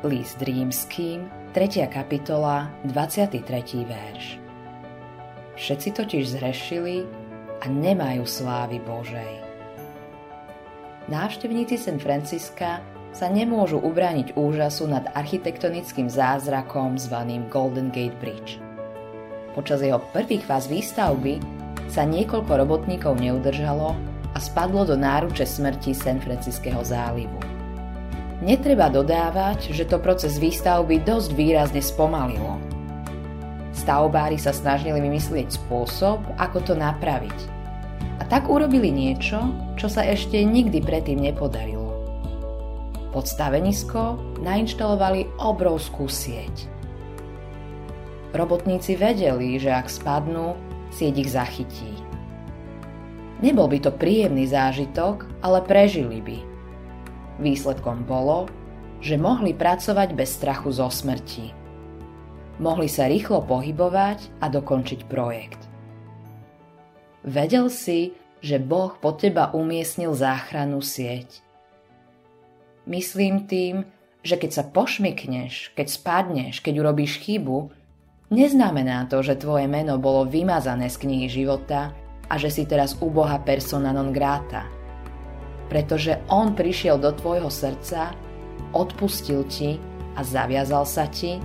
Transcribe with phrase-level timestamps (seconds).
[0.00, 1.84] List rímským, 3.
[1.92, 3.84] kapitola, 23.
[3.84, 4.40] verš.
[5.60, 7.04] Všetci totiž zhrešili
[7.60, 9.44] a nemajú slávy Božej.
[11.12, 12.80] Návštevníci San Franciska
[13.12, 18.56] sa nemôžu ubrániť úžasu nad architektonickým zázrakom zvaným Golden Gate Bridge.
[19.52, 21.44] Počas jeho prvých fáz výstavby
[21.92, 23.92] sa niekoľko robotníkov neudržalo
[24.32, 27.59] a spadlo do náruče smrti San Franciského zálivu.
[28.40, 32.56] Netreba dodávať, že to proces výstavby dosť výrazne spomalilo.
[33.76, 37.36] Stavbári sa snažili vymyslieť spôsob, ako to napraviť.
[38.16, 39.44] A tak urobili niečo,
[39.76, 41.92] čo sa ešte nikdy predtým nepodarilo.
[43.12, 46.64] Pod stavenisko nainštalovali obrovskú sieť.
[48.32, 50.56] Robotníci vedeli, že ak spadnú,
[50.96, 51.92] sieť ich zachytí.
[53.44, 56.38] Nebol by to príjemný zážitok, ale prežili by–
[57.40, 58.52] Výsledkom bolo,
[59.00, 61.56] že mohli pracovať bez strachu zo smrti.
[62.60, 65.64] Mohli sa rýchlo pohybovať a dokončiť projekt.
[67.24, 68.12] Vedel si,
[68.44, 71.40] že Boh pod teba umiestnil záchranu sieť.
[72.84, 73.88] Myslím tým,
[74.20, 77.72] že keď sa pošmykneš, keď spadneš, keď urobíš chybu,
[78.28, 81.96] neznamená to, že tvoje meno bolo vymazané z knihy života
[82.28, 84.68] a že si teraz uboha persona non grata–
[85.70, 88.12] pretože On prišiel do tvojho srdca,
[88.74, 89.78] odpustil ti
[90.18, 91.38] a zaviazal sa ti,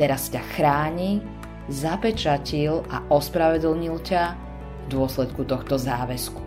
[0.00, 1.20] teraz ťa chráni,
[1.68, 6.42] zapečatil a ospravedlnil ťa v dôsledku tohto záväzku.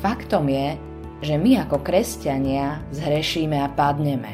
[0.00, 0.80] Faktom je,
[1.20, 4.32] že my ako kresťania zhrešíme a padneme.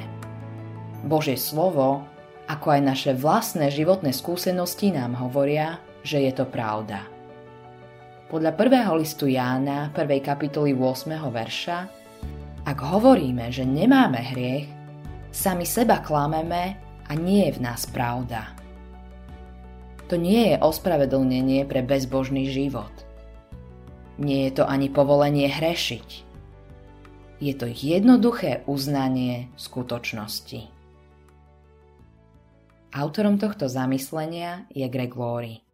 [1.07, 2.07] Božie slovo,
[2.51, 7.20] ako aj naše vlastné životné skúsenosti nám hovoria, že je to pravda.
[8.31, 10.07] Podľa prvého listu Jána, 1.
[10.23, 11.19] kapitoly 8.
[11.19, 11.79] verša,
[12.63, 14.71] ak hovoríme, že nemáme hriech,
[15.35, 16.79] sami seba klameme
[17.11, 18.55] a nie je v nás pravda.
[20.07, 22.95] To nie je ospravedlnenie pre bezbožný život.
[24.23, 26.09] Nie je to ani povolenie hrešiť.
[27.43, 30.71] Je to jednoduché uznanie skutočnosti.
[32.95, 35.67] Autorom tohto zamyslenia je Greg Laurie.